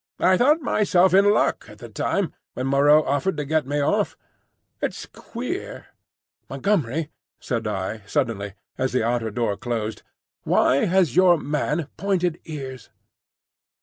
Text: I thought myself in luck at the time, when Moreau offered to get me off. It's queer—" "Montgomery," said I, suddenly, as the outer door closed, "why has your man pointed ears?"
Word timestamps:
I 0.17 0.35
thought 0.35 0.61
myself 0.61 1.13
in 1.13 1.29
luck 1.29 1.65
at 1.69 1.77
the 1.77 1.87
time, 1.87 2.33
when 2.55 2.65
Moreau 2.65 3.03
offered 3.03 3.37
to 3.37 3.45
get 3.45 3.67
me 3.67 3.79
off. 3.79 4.17
It's 4.81 5.05
queer—" 5.05 5.89
"Montgomery," 6.49 7.11
said 7.39 7.67
I, 7.67 8.01
suddenly, 8.07 8.55
as 8.79 8.93
the 8.93 9.03
outer 9.03 9.29
door 9.29 9.57
closed, 9.57 10.01
"why 10.41 10.85
has 10.85 11.15
your 11.15 11.37
man 11.37 11.87
pointed 11.97 12.39
ears?" 12.45 12.89